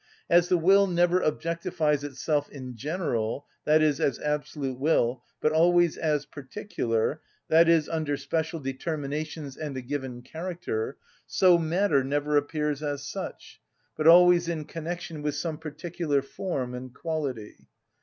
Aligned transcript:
As 0.31 0.49
the 0.49 0.57
will 0.57 0.87
never 0.87 1.19
objectifies 1.19 2.03
itself 2.03 2.49
as 2.51 2.73
general, 2.73 3.45
i.e., 3.67 3.83
as 3.85 4.17
absolute 4.19 4.79
will, 4.79 5.21
but 5.39 5.51
always 5.51 5.95
as 5.95 6.25
particular, 6.25 7.21
i.e., 7.51 7.81
under 7.87 8.17
special 8.17 8.59
determinations 8.59 9.55
and 9.55 9.77
a 9.77 9.81
given 9.83 10.23
character, 10.23 10.97
so 11.27 11.59
matter 11.59 12.03
never 12.03 12.35
appears 12.35 12.81
as 12.81 13.05
such, 13.05 13.61
but 13.95 14.07
always 14.07 14.49
in 14.49 14.65
connection 14.65 15.21
with 15.21 15.35
some 15.35 15.59
particular 15.59 16.23
form 16.23 16.73
and 16.73 16.95
quality. 16.95 17.69